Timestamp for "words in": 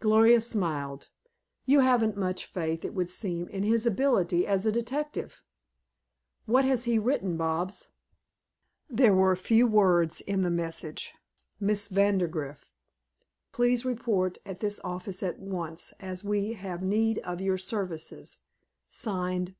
9.68-10.42